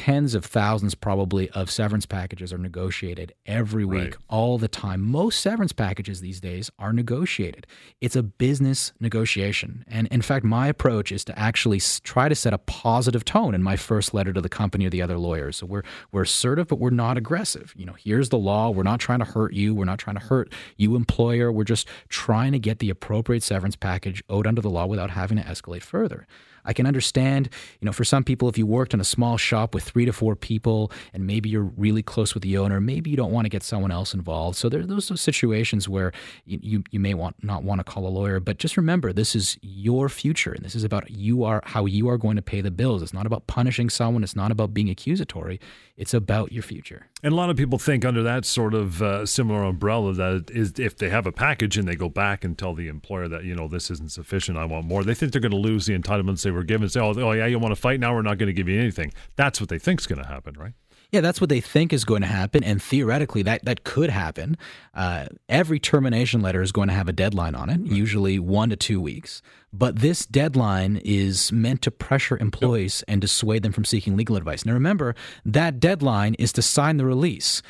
[0.00, 4.16] tens of thousands probably of severance packages are negotiated every week Right.
[4.30, 5.02] all the time.
[5.02, 7.66] Most severance packages these days are negotiated.
[8.00, 9.84] It's a business negotiation.
[9.86, 13.62] And in fact my approach is to actually try to set a positive tone in
[13.62, 15.58] my first letter to the company or the other lawyers.
[15.58, 15.82] So we're
[16.12, 17.74] we're assertive but we're not aggressive.
[17.76, 18.70] You know here's the law.
[18.70, 19.74] We're not trying to hurt you.
[19.74, 21.52] We're not trying to hurt you employer.
[21.52, 25.36] We're just trying to get the appropriate severance package owed under the law without having
[25.36, 26.26] to escalate further
[26.64, 27.48] I can understand,
[27.80, 30.12] you know, for some people, if you worked in a small shop with three to
[30.12, 33.50] four people and maybe you're really close with the owner, maybe you don't want to
[33.50, 34.56] get someone else involved.
[34.56, 36.12] So there, those are those situations where
[36.44, 38.40] you, you, you may want not want to call a lawyer.
[38.40, 42.08] But just remember, this is your future, and this is about you are how you
[42.08, 43.02] are going to pay the bills.
[43.02, 44.22] It's not about punishing someone.
[44.22, 45.60] It's not about being accusatory.
[45.96, 47.09] It's about your future.
[47.22, 50.78] And a lot of people think under that sort of uh, similar umbrella that is
[50.78, 53.54] if they have a package and they go back and tell the employer that you
[53.54, 55.04] know this isn't sufficient, I want more.
[55.04, 56.88] They think they're going to lose the entitlements they were given.
[56.88, 58.14] Say, oh, oh yeah, you want to fight now?
[58.14, 59.12] We're not going to give you anything.
[59.36, 60.72] That's what they think is going to happen, right?
[61.12, 64.56] Yeah, that's what they think is going to happen, and theoretically, that that could happen.
[64.94, 68.76] Uh, every termination letter is going to have a deadline on it, usually one to
[68.76, 69.42] two weeks.
[69.72, 74.64] But this deadline is meant to pressure employees and dissuade them from seeking legal advice.
[74.64, 77.62] Now, remember that deadline is to sign the release.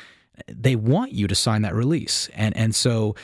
[0.47, 3.15] They want you to sign that release, and and so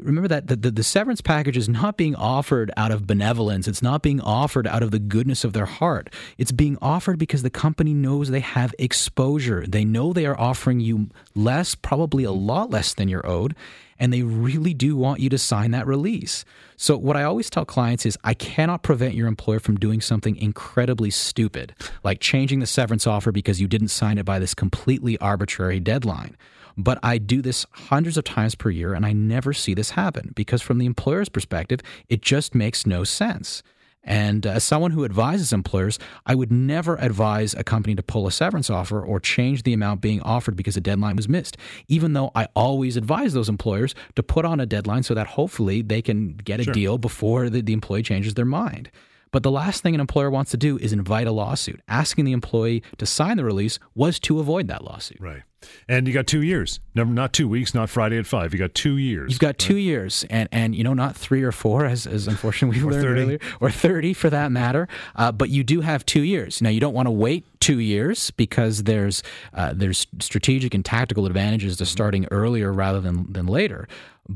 [0.00, 3.68] remember that the, the, the severance package is not being offered out of benevolence.
[3.68, 6.12] It's not being offered out of the goodness of their heart.
[6.38, 9.66] It's being offered because the company knows they have exposure.
[9.66, 13.54] They know they are offering you less, probably a lot less than you're owed,
[13.98, 16.44] and they really do want you to sign that release.
[16.76, 20.36] So, what I always tell clients is I cannot prevent your employer from doing something
[20.36, 25.18] incredibly stupid, like changing the severance offer because you didn't sign it by this completely
[25.18, 26.36] arbitrary deadline.
[26.76, 30.32] But I do this hundreds of times per year and I never see this happen
[30.34, 33.62] because, from the employer's perspective, it just makes no sense.
[34.04, 38.26] And uh, as someone who advises employers, I would never advise a company to pull
[38.26, 41.56] a severance offer or change the amount being offered because a deadline was missed,
[41.86, 45.82] even though I always advise those employers to put on a deadline so that hopefully
[45.82, 46.74] they can get a Sure.
[46.74, 48.90] deal before the, the employee changes their mind.
[49.32, 51.80] But the last thing an employer wants to do is invite a lawsuit.
[51.88, 55.20] Asking the employee to sign the release was to avoid that lawsuit.
[55.20, 55.42] Right.
[55.88, 56.80] And you got two years.
[56.94, 58.52] Never, not two weeks, not Friday at five.
[58.52, 59.30] You got two years.
[59.30, 62.82] You've got two years, and, and you know not three or four, as, as unfortunately
[62.82, 63.20] we learned 30.
[63.20, 64.88] earlier, or thirty for that matter.
[65.14, 66.60] Uh, but you do have two years.
[66.60, 69.22] Now you don't want to wait two years because there's
[69.54, 73.88] uh, there's strategic and tactical advantages to starting earlier rather than than later.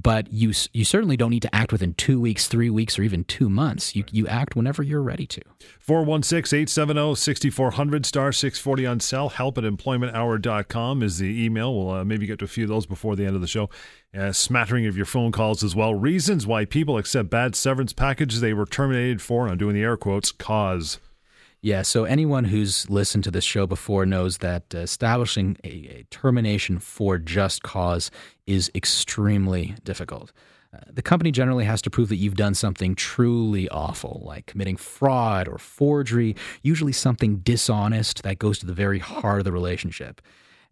[0.03, 3.25] But you you certainly don't need to act within two weeks, three weeks, or even
[3.25, 3.97] two months.
[3.97, 5.41] You you act whenever you're ready to.
[5.79, 9.29] 416 870 6400 star 640 on cell.
[9.31, 11.75] Help at employmenthour.com is the email.
[11.75, 13.71] We'll uh, maybe get to a few of those before the end of the show.
[14.17, 15.95] Uh, smattering of your phone calls as well.
[15.95, 19.49] Reasons why people accept bad severance packages they were terminated for.
[19.49, 20.33] I'm doing the air quotes.
[20.33, 20.99] Cause.
[21.67, 26.07] Yeah, so anyone who's listened to this show before knows that uh, establishing a, a
[26.11, 28.09] termination for just cause
[28.47, 30.31] is extremely difficult.
[30.73, 34.77] Uh, the company generally has to prove that you've done something truly awful, like committing
[34.77, 40.23] fraud or forgery, usually something dishonest that goes to the very heart of the relationship.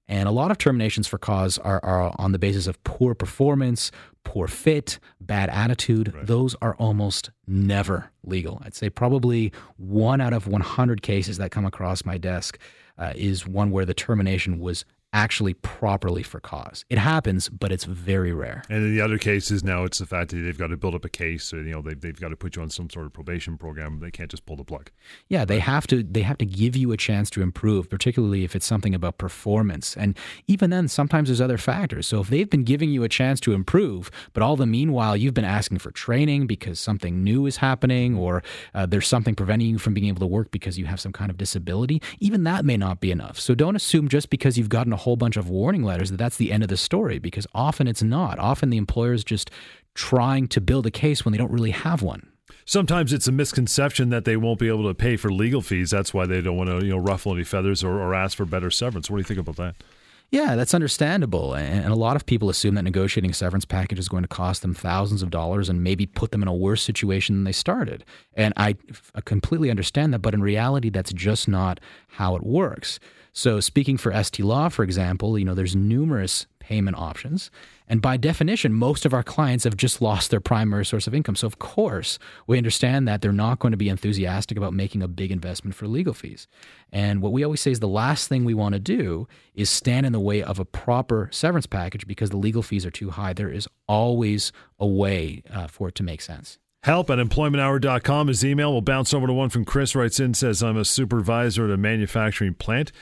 [0.06, 3.90] And a lot of terminations for cause are, are on the basis of poor performance,
[4.22, 6.14] poor fit, bad attitude.
[6.22, 8.60] Those are almost never legal.
[8.64, 12.58] I'd say probably one out of 100 cases that come across my desk
[12.98, 16.84] uh, is one where the termination was actually properly for cause.
[16.90, 18.64] It happens, but it's very rare.
[18.68, 21.04] And in the other cases, now it's the fact that they've got to build up
[21.04, 21.52] a case.
[21.54, 24.00] Or, you know, they've, they've got to put you on some sort of probation program.
[24.00, 24.90] They can't just pull the plug.
[25.28, 28.56] Yeah, they have to they have to give you a chance to improve, particularly if
[28.56, 29.96] it's something about performance.
[29.96, 32.06] And even then sometimes there's other factors.
[32.06, 35.34] So if they've been giving you a chance to improve, but all the meanwhile you've
[35.34, 38.42] been asking for training because something new is happening or
[38.74, 41.30] uh, there's something preventing you from being able to work because you have some kind
[41.30, 43.38] of disability, even that may not be enough.
[43.38, 46.36] So don't assume just because you've gotten a whole bunch of warning letters that that's
[46.36, 48.38] the end of the story because often it's not.
[48.38, 49.50] Often the employer's just
[49.94, 52.28] trying to build a case when they don't really have one.
[52.66, 55.90] Sometimes it's a misconception that they won't be able to pay for legal fees.
[55.90, 58.46] That's why they don't want to, you know, ruffle any feathers or, or ask for
[58.46, 59.10] better severance.
[59.10, 59.74] What do you think about that?
[60.30, 61.54] Yeah, that's understandable.
[61.54, 64.62] And a lot of people assume that negotiating a severance package is going to cost
[64.62, 68.04] them thousands of dollars and maybe put them in a worse situation than they started.
[68.34, 68.74] And I
[69.26, 72.98] completely understand that, but in reality, that's just not how it works.
[73.36, 77.50] So, speaking for ST Law, for example, you know, there's numerous payment options.
[77.88, 81.34] And by definition, most of our clients have just lost their primary source of income.
[81.34, 85.08] So, of course, we understand that they're not going to be enthusiastic about making a
[85.08, 86.46] big investment for legal fees.
[86.92, 90.06] And what we always say is the last thing we want to do is stand
[90.06, 93.32] in the way of a proper severance package because the legal fees are too high.
[93.32, 96.58] There is always a way uh, for it to make sense.
[96.84, 98.70] Help at employmenthour.com is email.
[98.70, 101.78] We'll bounce over to one from Chris writes in says I'm a supervisor at a
[101.78, 102.92] manufacturing plant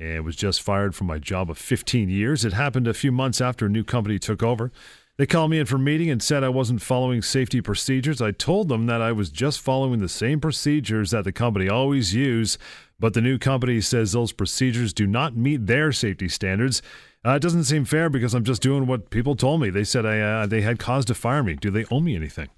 [0.00, 2.44] and was just fired from my job of 15 years.
[2.44, 4.72] It happened a few months after a new company took over.
[5.18, 8.22] They called me in for a meeting and said I wasn't following safety procedures.
[8.22, 12.14] I told them that I was just following the same procedures that the company always
[12.14, 12.56] use,
[12.98, 16.80] but the new company says those procedures do not meet their safety standards.
[17.22, 19.68] Uh, it doesn't seem fair because I'm just doing what people told me.
[19.68, 21.54] They said I, uh, they had cause to fire me.
[21.54, 22.48] Do they owe me anything?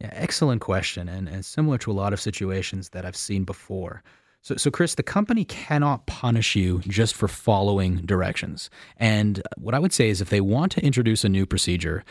[0.00, 4.02] Yeah, excellent question, and, and similar to a lot of situations that I've seen before.
[4.42, 8.70] So, so, Chris, the company cannot punish you just for following directions.
[8.96, 12.04] And what I would say is if they want to introduce a new procedure,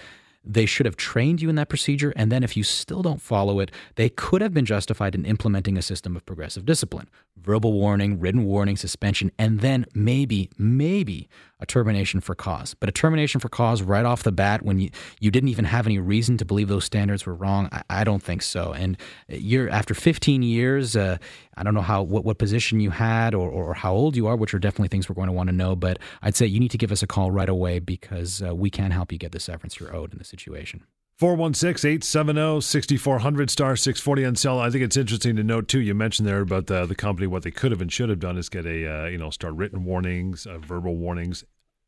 [0.44, 2.14] they should have trained you in that procedure.
[2.16, 5.78] And then if you still don't follow it, they could have been justified in implementing
[5.78, 11.66] a system of progressive discipline verbal warning, written warning, suspension, and then maybe, maybe a
[11.66, 12.74] termination for cause.
[12.74, 14.90] But a termination for cause right off the bat when you,
[15.20, 18.22] you didn't even have any reason to believe those standards were wrong, I, I don't
[18.22, 18.74] think so.
[18.74, 21.18] And you're after 15 years, uh,
[21.56, 24.36] I don't know how what, what position you had or, or how old you are,
[24.36, 25.76] which are definitely things we're going to want to know.
[25.76, 28.70] But I'd say you need to give us a call right away because uh, we
[28.70, 30.84] can help you get the severance you're owed in the situation.
[31.18, 34.60] 416 870 6400 star 640 on cell.
[34.60, 35.80] I think it's interesting to note, too.
[35.80, 38.38] You mentioned there about the, the company, what they could have and should have done
[38.38, 41.44] is get a, uh, you know, start written warnings, uh, verbal warnings.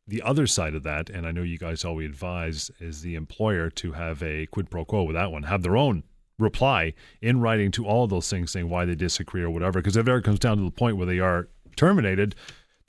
[0.07, 3.69] The other side of that, and I know you guys always advise, is the employer
[3.69, 6.01] to have a quid pro quo with that one, have their own
[6.39, 9.79] reply in writing to all those things saying why they disagree or whatever.
[9.79, 12.33] Because if it ever comes down to the point where they are terminated,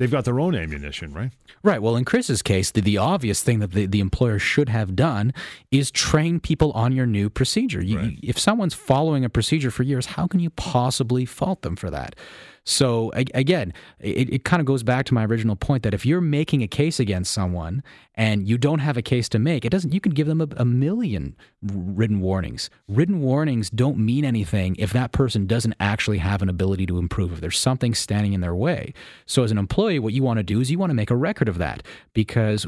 [0.00, 1.30] they've got their own ammunition, right?
[1.62, 1.80] Right.
[1.82, 5.32] Well, in Chris's case, the, the obvious thing that the, the employer should have done
[5.70, 7.84] is train people on your new procedure.
[7.84, 8.12] You, Right.
[8.12, 11.90] you- if someone's following a procedure for years, how can you possibly fault them for
[11.90, 12.16] that?
[12.64, 16.20] So again, it, it kind of goes back to my original point that if you're
[16.20, 17.82] making a case against someone
[18.14, 19.94] and you don't have a case to make, it doesn't.
[19.94, 22.68] You can give them a, a million written warnings.
[22.86, 27.32] Written warnings don't mean anything if that person doesn't actually have an ability to improve.
[27.32, 28.92] If there's something standing in their way.
[29.24, 31.16] So as an employee, what you want to do is you want to make a
[31.16, 32.66] record of that because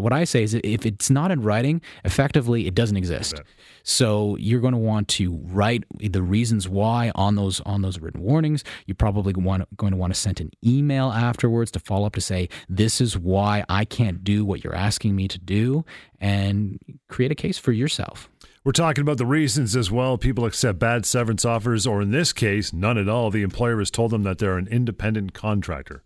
[0.00, 3.40] what what I say is if it's not in writing, effectively it doesn't exist.
[3.82, 8.22] So you're going to want to write the reasons why on those on those written
[8.22, 8.64] warnings.
[8.86, 12.20] You're probably want going to want to send an email afterwards to follow up to
[12.22, 15.84] say this is why I can't do what you're asking me to do,
[16.20, 16.78] and
[17.08, 18.30] create a case for yourself.
[18.64, 20.16] We're talking about the reasons as well.
[20.16, 23.30] People accept bad severance offers, or in this case, none at all.
[23.30, 26.04] The employer has told them that they're an independent contractor.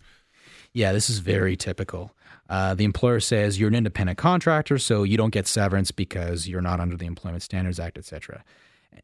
[0.77, 2.15] Yeah, this is very typical.
[2.51, 6.61] Uh, the employer says you're an independent contractor, so you don't get severance because you're
[6.61, 8.45] not under the Employment Standards Act, etc.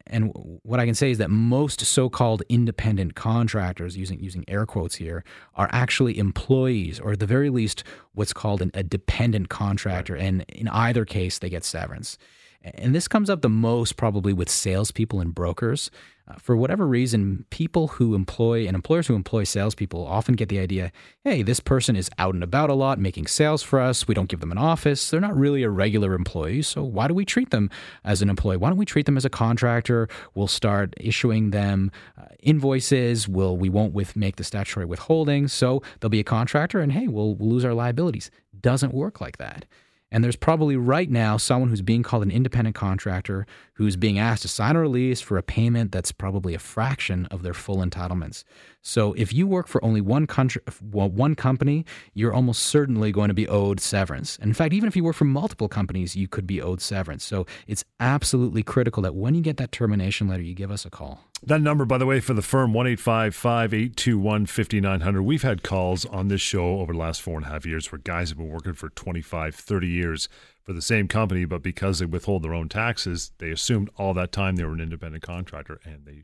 [0.05, 0.31] And
[0.61, 5.23] what I can say is that most so-called independent contractors, using using air quotes here,
[5.55, 7.83] are actually employees, or at the very least,
[8.13, 10.15] what's called an, a dependent contractor.
[10.15, 12.19] And in either case, they get severance.
[12.63, 15.89] And this comes up the most probably with salespeople and brokers.
[16.25, 20.59] Uh, for whatever reason, people who employ and employers who employ salespeople often get the
[20.59, 20.91] idea
[21.25, 24.07] hey, this person is out and about a lot making sales for us.
[24.07, 25.09] We don't give them an office.
[25.09, 26.61] They're not really a regular employee.
[26.61, 27.69] So why do we treat them
[28.03, 28.57] as an employee?
[28.57, 30.07] Why don't we treat them as a contractor?
[30.35, 33.27] We'll start issuing them uh, invoices.
[33.27, 35.47] We'll, we won't with, make the statutory withholding.
[35.47, 38.31] So they'll be a contractor and hey, we'll, we'll lose our liabilities.
[38.59, 39.65] Doesn't work like that.
[40.13, 44.43] And there's probably right now someone who's being called an independent contractor who's being asked
[44.43, 48.43] to sign a release for a payment that's probably a fraction of their full entitlements.
[48.83, 53.33] So if you work for only one country, one company, you're almost certainly going to
[53.33, 54.37] be owed severance.
[54.37, 57.23] And in fact, even if you work for multiple companies, you could be owed severance.
[57.23, 60.89] So it's absolutely critical that when you get that termination letter, you give us a
[60.89, 61.21] call.
[61.45, 65.21] That number, by the way, for the firm, 1 821 5900.
[65.21, 67.99] We've had calls on this show over the last four and a half years where
[67.99, 70.29] guys have been working for 25, 30 years
[70.61, 74.31] for the same company, but because they withhold their own taxes, they assumed all that
[74.31, 76.23] time they were an independent contractor and they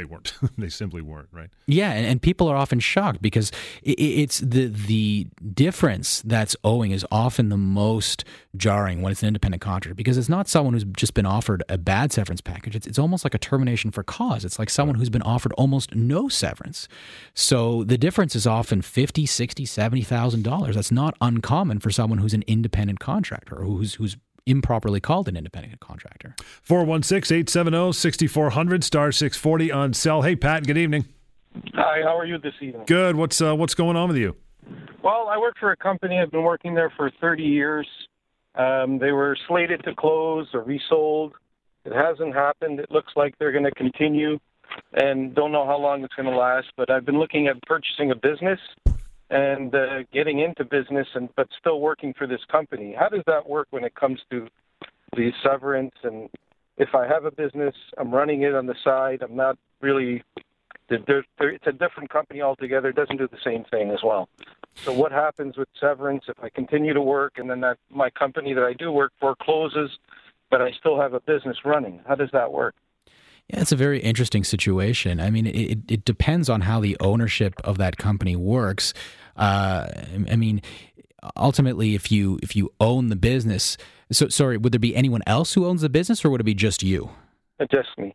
[0.00, 0.32] they weren't.
[0.58, 1.50] they simply weren't, right?
[1.66, 6.90] Yeah, and, and people are often shocked because it, it's the the difference that's owing
[6.90, 8.24] is often the most
[8.56, 11.76] jarring when it's an independent contractor because it's not someone who's just been offered a
[11.76, 12.74] bad severance package.
[12.74, 14.44] It's, it's almost like a termination for cause.
[14.44, 16.88] It's like someone who's been offered almost no severance.
[17.34, 20.76] So the difference is often fifty, sixty, seventy thousand dollars.
[20.76, 25.36] That's not uncommon for someone who's an independent contractor or who's who's improperly called an
[25.36, 26.34] independent contractor.
[26.62, 30.22] 416 870 6400 star 640 on cell.
[30.22, 31.06] Hey, Pat, good evening.
[31.74, 32.84] Hi, how are you this evening?
[32.86, 33.16] Good.
[33.16, 34.36] What's uh, what's going on with you?
[35.02, 36.18] Well, I work for a company.
[36.18, 37.88] I've been working there for 30 years.
[38.54, 41.32] Um, they were slated to close or resold.
[41.84, 42.78] It hasn't happened.
[42.78, 44.38] It looks like they're going to continue,
[44.92, 46.68] and don't know how long it's going to last.
[46.76, 48.60] But I've been looking at purchasing a business
[49.30, 52.94] and uh, getting into business and but still working for this company.
[52.98, 54.48] How does that work when it comes to
[55.16, 56.28] the severance and
[56.80, 59.22] if I have a business, I'm running it on the side.
[59.22, 60.22] I'm not really.
[60.88, 62.88] They're, it's a different company altogether.
[62.88, 64.28] It doesn't do the same thing as well.
[64.76, 68.54] So what happens with severance if I continue to work and then that my company
[68.54, 69.90] that I do work for closes,
[70.50, 72.00] but I still have a business running?
[72.08, 72.74] How does that work?
[73.52, 75.18] Yeah, it's a very interesting situation.
[75.20, 78.94] I mean, it, it depends on how the ownership of that company works.
[79.36, 79.88] Uh,
[80.30, 80.62] I mean,
[81.36, 83.76] ultimately, if you if you own the business,
[84.12, 86.54] so sorry, would there be anyone else who owns the business, or would it be
[86.54, 87.10] just you?
[87.72, 88.14] Just me.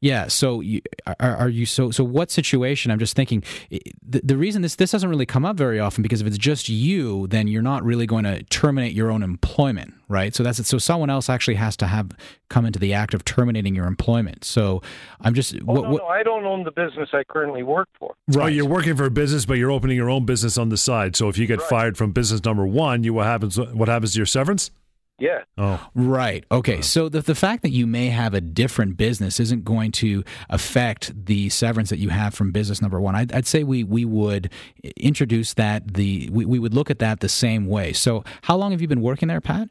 [0.00, 0.28] Yeah.
[0.28, 2.90] So you, are, are you so so what situation?
[2.90, 6.20] I'm just thinking the, the reason this this doesn't really come up very often because
[6.20, 10.34] if it's just you, then you're not really going to terminate your own employment, right?
[10.34, 10.66] So that's it.
[10.66, 12.12] So someone else actually has to have
[12.48, 14.44] come into the act of terminating your employment.
[14.44, 14.82] So
[15.20, 15.54] I'm just.
[15.54, 18.14] Oh, what, no, no, I don't own the business I currently work for.
[18.28, 18.44] Right.
[18.44, 21.16] Oh, you're working for a business, but you're opening your own business on the side.
[21.16, 21.68] So if you get right.
[21.68, 23.58] fired from business number one, you what happens?
[23.58, 24.70] What happens to your severance?
[25.18, 25.40] Yeah.
[25.56, 25.84] Oh.
[25.94, 26.44] Right.
[26.50, 26.80] Okay.
[26.80, 31.26] So the, the fact that you may have a different business isn't going to affect
[31.26, 33.16] the severance that you have from business number one.
[33.16, 34.50] I'd, I'd say we, we would
[34.96, 37.92] introduce that, the we, we would look at that the same way.
[37.92, 39.68] So how long have you been working there, Pat?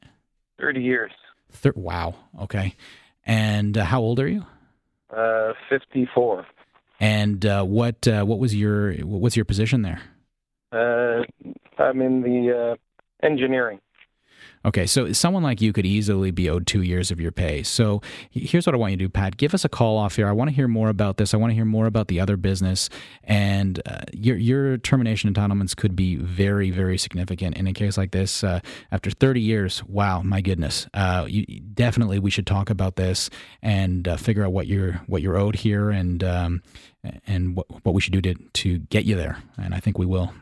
[0.59, 1.11] 30 years.
[1.49, 2.15] Thir- wow.
[2.41, 2.75] Okay.
[3.25, 4.45] And uh, how old are you?
[5.15, 6.45] Uh, 54.
[6.99, 10.01] And uh, what uh, what was your what's your position there?
[10.71, 11.23] Uh,
[11.77, 13.79] I'm in the uh, engineering.
[14.67, 17.63] Okay, so someone like you could easily be owed two years of your pay.
[17.63, 18.01] So
[18.31, 19.37] here's what I want you to do, Pat.
[19.37, 20.27] Give us a call off here.
[20.27, 21.33] I want to hear more about this.
[21.33, 22.89] I want to hear more about the other business,
[23.23, 27.55] and uh, your your termination entitlements could be very very significant.
[27.55, 28.59] in a case like this, uh,
[28.91, 33.29] after 30 years, wow, my goodness, uh, you, definitely we should talk about this
[33.61, 36.61] and uh, figure out what you're what you're owed here and um,
[37.25, 39.41] and what what we should do to to get you there.
[39.57, 40.33] And I think we will.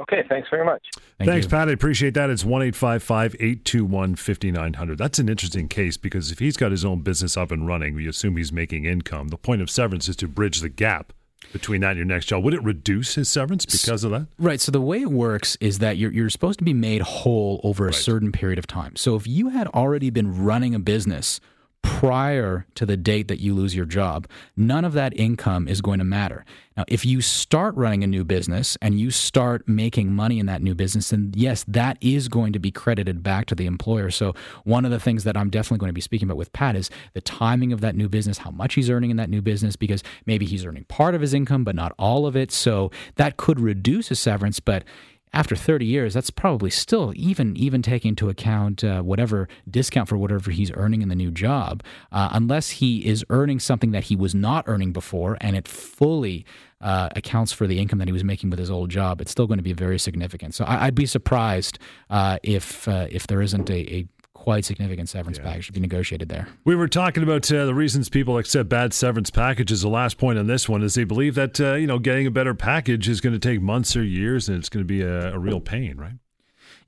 [0.00, 0.82] Okay, thanks very much.
[1.18, 1.50] Thank Thanks, you.
[1.50, 1.68] Pat.
[1.68, 2.30] I appreciate that.
[2.30, 4.98] It's 1 821 5900.
[4.98, 8.08] That's an interesting case because if he's got his own business up and running, we
[8.08, 9.28] assume he's making income.
[9.28, 11.12] The point of severance is to bridge the gap
[11.52, 12.44] between that and your next job.
[12.44, 14.26] Would it reduce his severance because of that?
[14.38, 14.60] Right.
[14.60, 17.84] So the way it works is that you're, you're supposed to be made whole over
[17.84, 17.94] a right.
[17.94, 18.96] certain period of time.
[18.96, 21.40] So if you had already been running a business
[21.82, 24.26] prior to the date that you lose your job,
[24.56, 26.44] none of that income is going to matter.
[26.76, 30.62] Now, if you start running a new business and you start making money in that
[30.62, 34.10] new business, then yes, that is going to be credited back to the employer.
[34.10, 36.74] So, one of the things that I'm definitely going to be speaking about with Pat
[36.74, 39.76] is the timing of that new business, how much he's earning in that new business,
[39.76, 42.50] because maybe he's earning part of his income, but not all of it.
[42.50, 44.84] So, that could reduce his severance, but
[45.32, 50.16] after 30 years, that's probably still even even taking into account uh, whatever discount for
[50.16, 54.16] whatever he's earning in the new job, uh, unless he is earning something that he
[54.16, 56.44] was not earning before, and it fully
[56.80, 59.20] uh, accounts for the income that he was making with his old job.
[59.20, 60.54] It's still going to be very significant.
[60.54, 61.78] So I, would be surprised
[62.08, 64.06] uh, if uh, if there isn't a, a
[64.40, 65.44] quite significant severance yeah.
[65.44, 66.48] package to be negotiated there.
[66.64, 69.82] We were talking about uh, the reasons people accept bad severance packages.
[69.82, 72.30] The last point on this one is they believe that uh, you know getting a
[72.30, 75.34] better package is going to take months or years, and it's going to be a,
[75.34, 76.14] a real pain, right?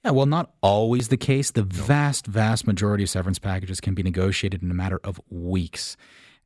[0.03, 1.51] Yeah, well, not always the case.
[1.51, 5.97] The vast, vast majority of severance packages can be negotiated in a matter of weeks.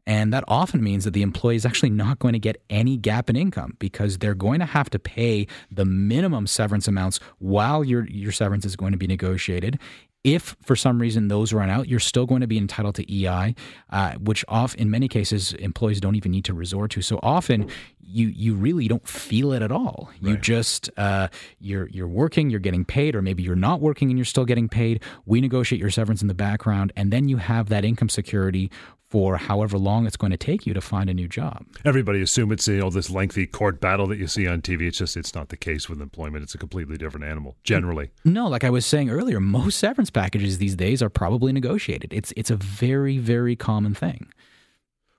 [0.07, 3.29] And that often means that the employee is actually not going to get any gap
[3.29, 8.07] in income because they're going to have to pay the minimum severance amounts while your,
[8.07, 9.81] your severance is going to be negotiated.
[10.27, 13.55] If for some reason those run out, you're still going to be entitled to EI,
[13.91, 17.03] uh, which off in many cases employees don't even need to resort to.
[17.03, 17.71] So often
[18.01, 20.11] you you really don't feel it at all.
[20.21, 20.43] You right.
[20.43, 21.29] just uh,
[21.61, 24.69] you're you're working, you're getting paid, or maybe you're not working and you're still getting
[24.69, 25.01] paid.
[25.27, 28.69] We negotiate your severance in the background, and then you have that income security
[29.09, 31.65] for however long it's going to take you to find a new job.
[31.85, 34.83] Everybody assume it's you know this lengthy court battle that you see on TV.
[34.83, 36.43] It's just it's not the case with employment.
[36.43, 38.11] It's a completely different animal generally.
[38.25, 42.13] No, like I was saying earlier, most severance packages these days are probably negotiated.
[42.13, 44.33] It's it's a very very common thing.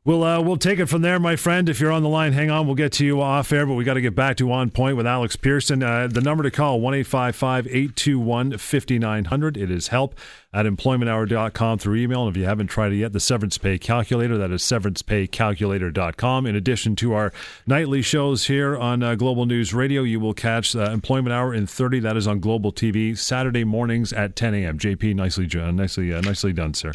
[0.08, 1.68] We'll uh, we'll take it from there, my friend.
[1.68, 2.66] If you're on the line, hang on.
[2.66, 4.96] We'll get to you off air, but we got to get back to on point
[4.96, 5.84] with Alex Pierson.
[5.84, 9.58] Uh, the number to call one eight five five eight two one fifty nine hundred.
[9.58, 10.18] It is help
[10.54, 12.26] at employmenthour.com through email.
[12.26, 16.46] And if you haven't tried it yet, the severance pay calculator, that is severancepaycalculator.com.
[16.46, 17.34] In addition to our
[17.66, 21.68] nightly shows here on uh, Global News Radio, you will catch uh, Employment Hour in
[21.68, 22.00] 30.
[22.00, 24.80] That is on Global TV Saturday mornings at 10 a.m.
[24.80, 26.94] JP, nicely, nicely, uh, nicely done, sir.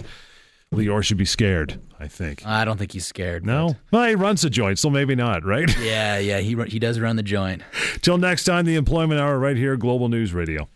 [0.73, 1.81] Lior should be scared.
[2.01, 2.45] I think.
[2.45, 3.47] I don't think he's scared.
[3.47, 5.71] No, well, he runs the joint, so maybe not, right?
[5.79, 7.63] Yeah, yeah, he he does run the joint.
[8.01, 10.69] Till next time, the Employment Hour right here, Global News Radio.